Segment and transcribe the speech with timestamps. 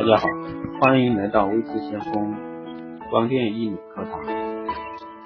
[0.00, 0.26] 大家好，
[0.80, 2.34] 欢迎来到微知先锋
[3.10, 4.18] 光电英语课堂。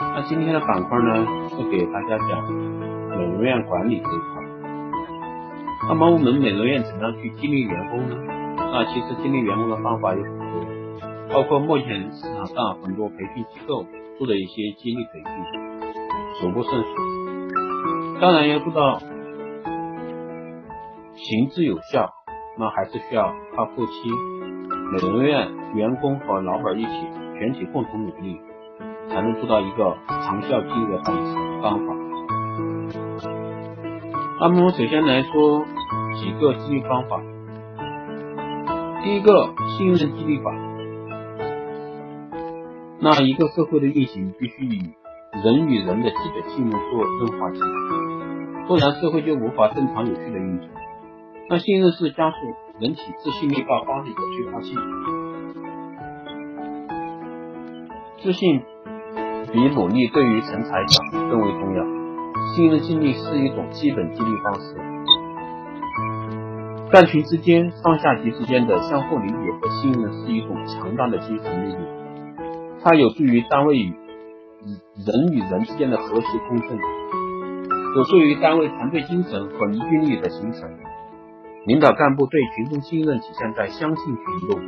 [0.01, 4.43] 那今天的板块呢，是给大家讲美容院管理这一块。
[5.89, 8.17] 那么我们美容院怎样去激励员工呢？
[8.57, 13.87] 那其实激励员工的方法有很多，包括目前市场上很多培训机构
[14.19, 15.33] 做的一些激励培训，
[16.41, 18.21] 数不胜数。
[18.21, 18.99] 当然要做到
[21.15, 22.11] 行之有效，
[22.59, 24.11] 那还是需要靠后期
[24.93, 26.91] 美容院员工和老板一起
[27.39, 28.41] 全体共同努力，
[29.09, 31.95] 才能做到一个长效激励的方式方法。
[34.41, 35.65] 那么我首先来说
[36.15, 37.21] 几个激励方法。
[39.03, 40.51] 第一个信任激励法。
[43.01, 44.95] 那一个社会的运行必须以
[45.45, 47.61] 人与人的基本信任做润滑剂，
[48.67, 50.71] 不然社会就无法正常有序的运转。
[51.49, 52.37] 那信任是加速
[52.81, 54.75] 人体自信力爆发的一个催化剂，
[58.23, 58.63] 自信
[59.53, 61.85] 比努力对于成才讲更为重要。
[62.55, 64.75] 信任激励是一种基本激励方式，
[66.91, 71.83] 干群之间、上下级之间的相互理解和信任是一种强大的精神力量，
[72.83, 73.93] 它有助于单位与
[75.07, 76.79] 人与人之间的和谐共振，
[77.97, 80.71] 有助于单位团队精神和凝聚力的形成。
[81.67, 84.61] 领导干部对群众信任体现在相信群众、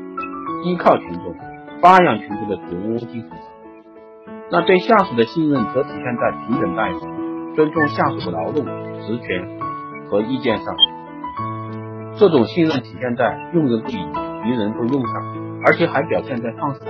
[0.64, 1.34] 依靠群众、
[1.82, 3.38] 发扬群众的主人翁精神上。
[4.50, 6.94] 那对下属的信任则体现在平等待遇、
[7.54, 9.58] 尊重下属的劳动、职权
[10.08, 10.74] 和意见上。
[12.18, 15.14] 这种信任体现在用人不疑、疑人不用上，
[15.66, 16.80] 而且还表现在放手。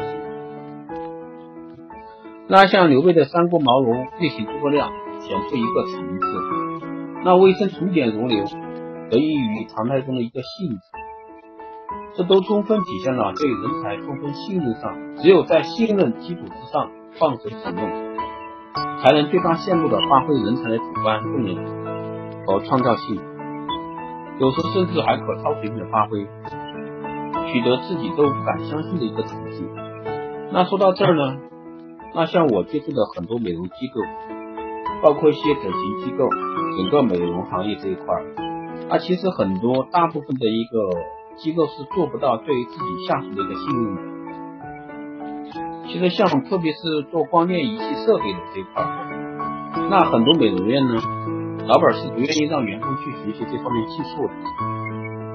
[2.47, 6.27] 那像刘备的三顾茅庐内省诸葛亮，显出一个层次。
[7.25, 8.45] 那微生从简如流。
[9.11, 10.81] 得益于常态中的一个性质，
[12.17, 15.17] 这都充分体现了对人才充分信任上。
[15.17, 18.17] 只有在信任基础之上放手使用，
[19.03, 23.17] 才能最大限度的发挥人才的主观动能和创造性，
[24.41, 26.27] 有时甚至还可超水平的发挥，
[27.47, 29.65] 取得自己都不敢相信的一个成绩。
[30.53, 31.39] 那说到这儿呢，
[32.15, 34.01] 那像我接触的很多美容机构，
[35.03, 36.29] 包括一些整形机构，
[36.77, 38.46] 整个美容行业这一块。
[38.89, 40.79] 那其实很多大部分的一个
[41.37, 44.03] 机构是做不到对于自己下属的一个信任的。
[45.89, 48.85] 其实像特别是做光电仪器设备的这一块，
[49.91, 51.01] 那很多美容院呢，
[51.67, 54.33] 老板是不愿意让员工去学习这方面技术的。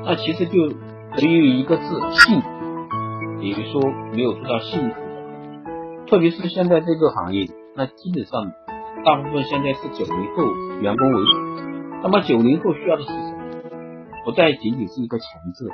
[0.05, 0.67] 那其实就
[1.15, 2.41] 等于一个字信，
[3.39, 3.81] 也就是说
[4.13, 4.95] 没有做到信服。
[6.07, 8.51] 特别是现在这个行业，那基本上
[9.05, 10.43] 大部分现在是九零后
[10.81, 11.37] 员工为主。
[12.03, 13.30] 那么九零后需要的是？
[14.23, 15.67] 不再仅仅是一个强制，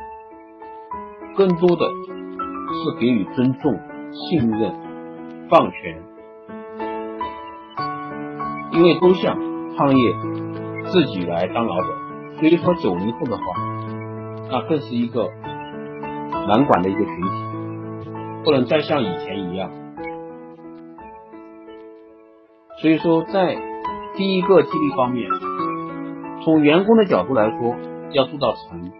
[1.35, 3.77] 更多的是给予尊重、
[4.13, 4.73] 信任、
[5.49, 6.01] 放权，
[8.71, 9.37] 因为都想
[9.75, 10.13] 创业，
[10.85, 11.89] 自己来当老板，
[12.39, 13.43] 所以说九零后的话，
[14.49, 15.29] 那更是一个
[16.47, 18.09] 难管的一个群体，
[18.45, 19.69] 不能再像以前一样。
[22.81, 23.57] 所以说，在
[24.15, 25.29] 第一个激励方面，
[26.45, 27.75] 从员工的角度来说。
[28.13, 28.91] 要做到诚，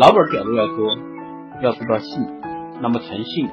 [0.00, 0.96] 老板角度来说
[1.62, 2.26] 要做到信，
[2.80, 3.46] 那么诚信，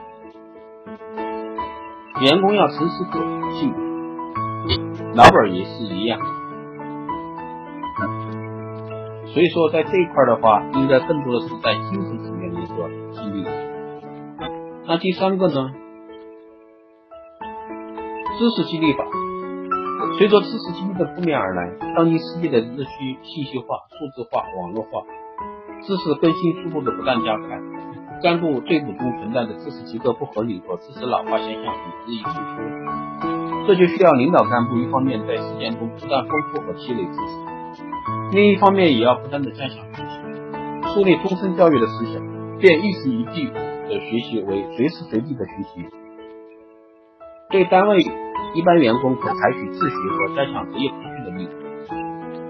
[2.21, 3.19] 员工要诚实可
[3.51, 3.73] 信，
[5.15, 6.19] 老板也是一样。
[9.27, 13.45] 所以说，在这一块的话，应该更多的是在精神层面的一个激励。
[14.87, 15.71] 那第三个呢，
[18.39, 19.03] 知识激励法。
[20.17, 25.01] 随着知识经济的扑面而来，当今世界的日趋信息化、数字化、网络化，
[25.81, 27.57] 知识更新速度的不断加快，
[28.21, 31.71] 干部队伍中存在的知识结构不合理和知识老化现象也
[32.05, 33.65] 日益突出。
[33.67, 42.21] 这就需要领导干部一方面在实践中不断丰富和积累知识，另一方面也要不断的加强学习，树立终身教育的思想，
[42.57, 45.85] 变一时一地的学习为随时随地的学习，
[47.51, 48.28] 对单位。
[48.55, 51.49] 一般员工可采取自学和加强职业培训的力。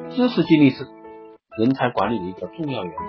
[0.10, 0.86] 知识激励是
[1.58, 3.00] 人才管理的一个重要原则。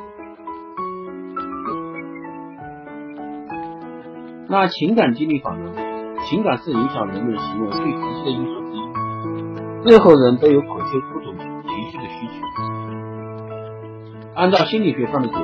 [4.49, 5.73] 那情感激励法呢？
[6.29, 8.83] 情感是影响人们行为最直接的因素之一。
[9.91, 12.35] 任何人都有可修各种情绪的需求。
[14.35, 15.41] 按照心理学上的解释，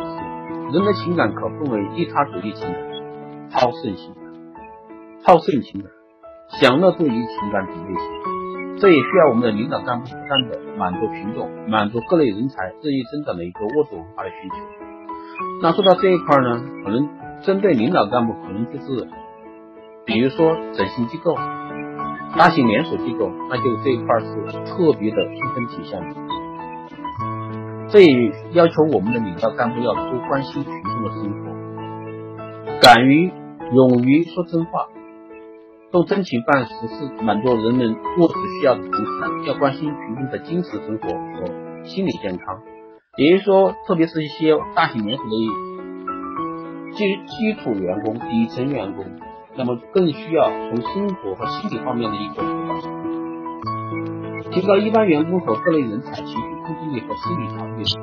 [0.73, 2.79] 人的情感可分为利他主义情感、
[3.51, 4.23] 超胜情感、
[5.25, 5.91] 超胜情感。
[6.49, 14.55] 享乐度于情感等类型，这也需要我们的领导干部不断的满足群众、满足各类人才日益增长的一个物质文化的需求。
[15.61, 17.09] 那说到这一块呢，可能
[17.43, 19.09] 针对领导干部，可能就是，
[20.07, 21.35] 比如说整形机构、
[22.39, 24.27] 大型连锁机构，那就这一块是
[24.65, 26.01] 特别的充分体现。
[27.89, 33.31] 这也要求我们的领导干部要多关心群众的生活，敢于、
[33.73, 34.87] 勇于说真话。
[35.93, 42.59] 都真情办实事，满足人们物质需要的同时，要关心群众的精神生活和心理健康。
[43.17, 45.31] 也就是说，特别是一些大型连锁的
[46.93, 49.05] 基基础员工、底层员工，
[49.57, 52.75] 那么更需要从生活和心理方面的一个辅导，
[54.51, 56.35] 提高一般员工和各类人才情绪
[56.67, 57.97] 控制力和心理调节力。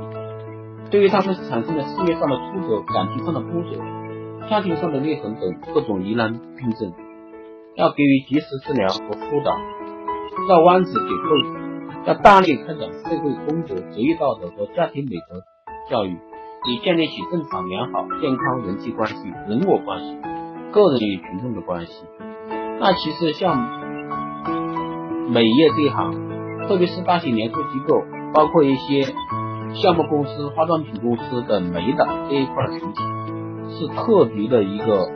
[0.89, 3.77] 对于他们产生的事业上的挫折、感情上的波折、
[4.49, 6.93] 家庭上的裂痕等各种疑难病症。
[7.75, 9.51] 要给予及时治疗和辅导，
[10.47, 15.41] 绕弯子给够，要大力开展社会公德、职业道德和家庭美德
[15.89, 16.15] 教育，
[16.69, 19.15] 以建立起正常、良好、健康人际关系、
[19.47, 20.17] 人我关系、
[20.71, 22.05] 个人与群众的关系。
[22.79, 23.57] 那其实像
[25.31, 28.03] 美业这一行，特别是大型连锁机构，
[28.35, 29.01] 包括一些
[29.73, 33.01] 项目公司、化妆品公司的美的这一块群体，
[33.69, 35.07] 是特别的一个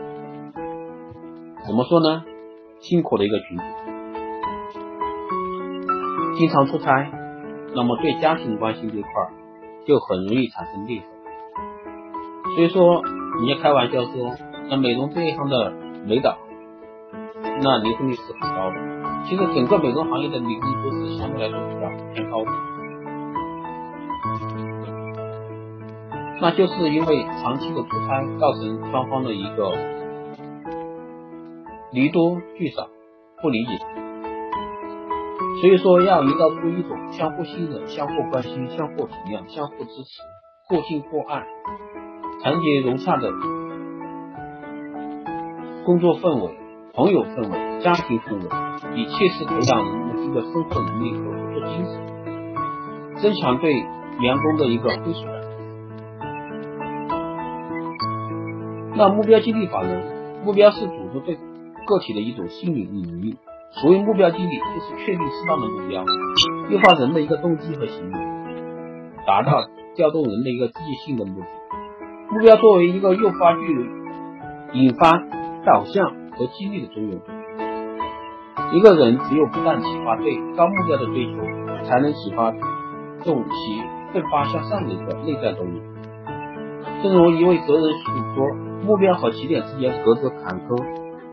[1.67, 2.23] 怎么说呢？
[2.79, 3.63] 辛苦的一个群体，
[6.37, 7.11] 经常出差，
[7.75, 9.09] 那么对家庭关系这块
[9.85, 11.07] 就很容易产生裂痕。
[12.55, 14.35] 所以说，人家开玩笑说，
[14.69, 15.73] 那美容这一行的
[16.05, 16.37] 美导，
[17.61, 18.75] 那离婚率是很高的。
[19.25, 22.51] 其实整个美容行业的离婚都是相对来说比较偏高的，
[26.39, 29.97] 那就是因为长期的出差造成双方的一个。
[31.93, 32.89] 离多聚少，
[33.41, 33.77] 不理解，
[35.61, 40.21] 所以说要营造出一种相互信任、相互关心、相互体谅、相互支持、
[40.67, 41.45] 互信互爱、
[42.43, 43.31] 团结融洽的
[45.85, 46.57] 工作氛围、
[46.93, 48.49] 朋友氛围、家庭氛围，
[49.01, 55.37] 以切实培养人们的一个生活能力和工作精神，增强对员工的一个归属感。
[58.97, 60.01] 那目标激励法呢？
[60.43, 61.37] 目标是组织对。
[61.87, 63.35] 个体的一种心理领域。
[63.71, 66.03] 所谓目标激励，就是确定适当的目标，
[66.69, 68.17] 诱发人的一个动机和行为，
[69.25, 69.51] 达到
[69.95, 71.47] 调动人的一个积极性的目的。
[72.29, 73.89] 目标作为一个诱发具
[74.73, 75.19] 引发
[75.65, 77.19] 导向和激励的作用。
[78.73, 81.41] 一个人只有不断启发对高目标的追求，
[81.85, 82.51] 才能启发
[83.23, 83.81] 动其
[84.13, 85.81] 奋发向上的一个内在动力。
[87.03, 90.83] 正如一位哲人所说：“目标和起点之间隔着坎坷。”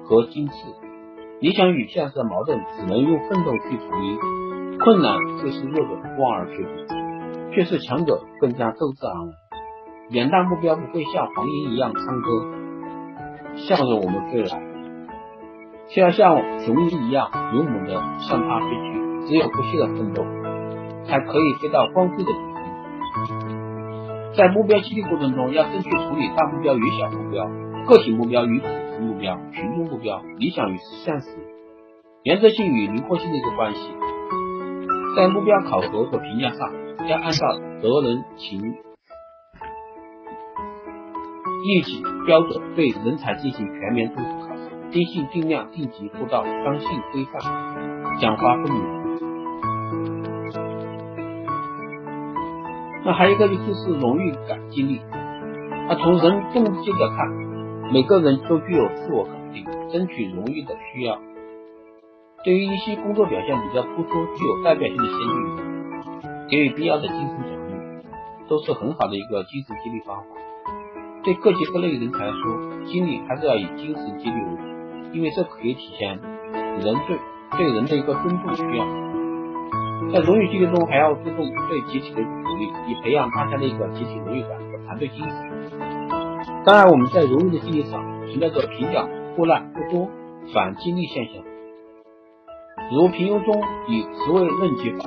[0.06, 0.53] 和精致，
[1.41, 4.19] 理想与现实的矛盾，只能用奋斗去统一；
[4.79, 9.35] 困难就是弱者望而却步，却是强者更加斗志昂然。
[10.11, 12.29] 远大目标不会像黄莺一样唱歌，
[13.56, 14.62] 向着我们飞来，
[15.89, 19.05] 却要像雄鹰一样勇猛的向它飞去。
[19.27, 20.23] 只有不懈的奋斗，
[21.07, 24.35] 才可以飞到光辉的顶峰。
[24.37, 27.49] 在目标激励过程中，要正确处理大目标与小目标、
[27.87, 28.61] 个体目标与。
[29.00, 31.29] 目标、群众目标、理想与现实、
[32.23, 33.81] 原则性与灵活性的一个关系，
[35.17, 36.73] 在目标考核和评价上，
[37.08, 37.46] 要按照
[37.81, 38.61] 责任情
[41.64, 47.40] 业绩标准对人才进行全面综合考核，定性、定量、定级做到刚性规范，
[48.21, 49.04] 奖罚分明。
[53.07, 55.00] 那还有一个就是荣誉感激励，
[55.88, 57.44] 那从人动机的看。
[57.93, 61.19] 每个人都具有自我肯定、争取荣誉的需要。
[62.45, 68.05] 对于一些工作表现比较突出、具有代表性的先进人，给予必要的精神奖励，
[68.49, 70.25] 都是很好的一个精神激励方法。
[71.23, 74.62] 对各级各类人才来说，激励还是要以精神激励为主，
[75.12, 77.19] 因为这可以体现人对
[77.57, 78.85] 对人的一个尊重需要。
[80.12, 85.53] 在荣誉激励中，还要注重对集体的鼓励，以培养大家的一个集体荣誉感和团队精神。
[86.64, 89.06] 当然，我们在荣誉的激励上存在着评奖
[89.37, 90.09] 过滥过多、
[90.54, 91.44] 反激励现象，
[92.90, 95.04] 如平庸中以职位论级法，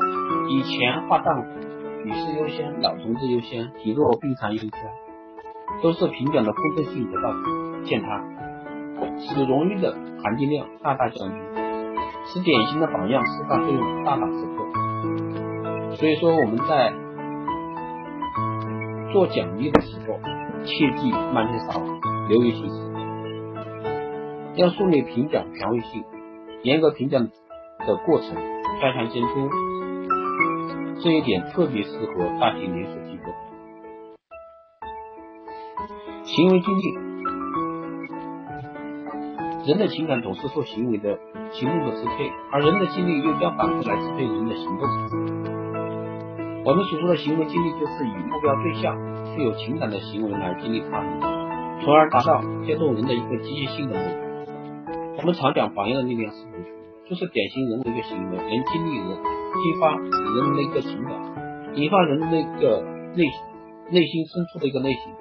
[0.49, 1.35] 以钱画蛋
[2.05, 4.71] 女士优先、老同志优先、体弱病残优先，
[5.81, 7.33] 都是评奖的公正性得到
[7.83, 8.23] 践踏，
[9.17, 11.35] 使荣誉的含金量大大降低，
[12.25, 15.95] 使典型的榜样示范作用大打折扣。
[15.95, 16.93] 所以说，我们在
[19.11, 20.19] 做奖励的时候。
[20.65, 22.75] 切忌漫天撒网，流于形式。
[24.55, 26.03] 要树立评奖权威性，
[26.63, 27.29] 严格评奖
[27.85, 28.35] 的过程，
[28.81, 29.49] 加强监督。
[31.01, 33.31] 这一点特别适合大型连锁机构。
[36.23, 36.89] 行为经济，
[39.69, 41.17] 人的情感总是受行为的
[41.51, 44.89] 行动的支配，而人的激励又将反过来支配人的行动。
[46.67, 48.93] 我们所说的行为激励，就是以目标对象
[49.33, 51.21] 具有情感的行为来激励他人，
[51.79, 54.91] 从而达到牵动人的一个积极性的目的。
[55.15, 62.83] 我们常讲榜样的力量是无穷的，就是典型人的一个行为能激励人，激发人的一个情感，引发人的一个
[63.15, 63.23] 内
[63.89, 65.13] 内心深处的一个内心。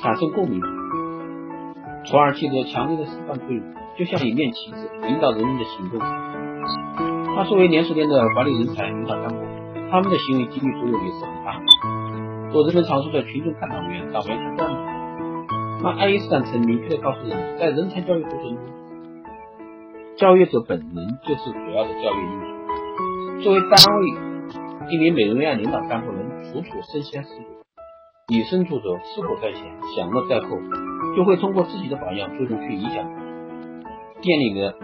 [0.00, 0.60] 产生共鸣，
[2.06, 3.62] 从而起得强烈的示范作用，
[3.96, 6.00] 就像一面旗帜，引导人们的行动。
[7.36, 9.31] 他作为连锁店的管理人才、领导干，
[9.92, 11.60] 他们的行为激励作用也是很大。
[12.50, 14.74] 做人们常说的“群众看党员，党员看干部”。
[15.84, 18.64] 那爱因斯坦曾明确的告诉人们，在人才教育过程中，
[20.16, 23.42] 教育者本人就是主要的教育因素。
[23.42, 23.70] 作为单
[24.00, 24.08] 位
[24.88, 27.42] 一名美容院领导干部，能处处身先士卒。
[28.28, 29.62] 以身作则，思苦在前，
[29.94, 30.56] 享乐在后，
[31.14, 33.04] 就会通过自己的榜样作用去影响
[34.22, 34.74] 店里的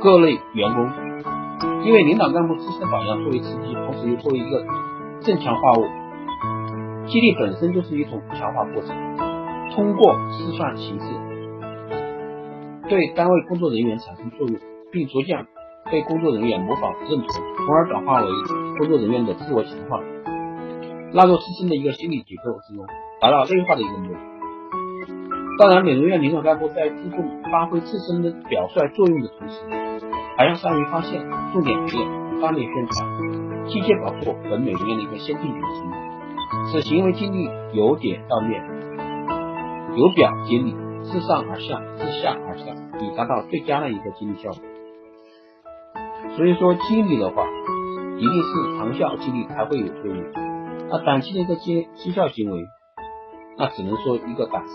[0.00, 0.88] 各类员工。
[1.86, 4.66] 因为领导干部自身的榜样作为刺激，同时又作为一个
[5.20, 5.86] 正强化物，
[7.06, 8.90] 激励本身就是一种强化过程。
[9.70, 11.06] 通过示范形式
[12.88, 14.58] 对单位工作人员产生作用，
[14.90, 15.46] 并逐渐
[15.88, 18.26] 被工作人员模仿认同，从而转化为
[18.78, 20.00] 工作人员的自我强化。
[21.12, 22.84] 纳入自身的一个心理结构之中，
[23.20, 24.35] 达到内化的一个目的。
[25.58, 29.64] 当然，美容院领导干部在注重发挥自身的表率作用的同时，
[30.36, 35.90] 还要善于发现、重点培养、发力宣传，积极保护本美容院的一个先进典型，
[36.72, 38.62] 使行为激励由点到面，
[39.96, 44.60] 由表激励，自上而下，自下而上，以达到最佳的一个激励效果。
[46.36, 47.46] 所以说，激励的话，
[48.18, 50.22] 一定是长效激励才会有作用。
[50.90, 52.62] 那短期的一个绩绩效行为，
[53.56, 54.70] 那只能说一个短视，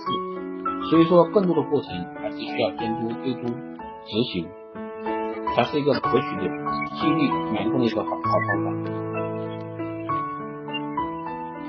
[0.90, 1.90] 所以说更多的过程
[2.22, 4.48] 还是需要监督、追踪、执行，
[5.56, 6.44] 才是一个可取的
[7.00, 8.72] 激励员工的一个好好方法。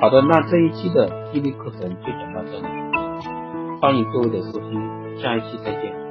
[0.00, 2.66] 好的，那这一期的激励课程就讲到这里，
[3.80, 6.01] 欢迎各位的收听，下一期再见。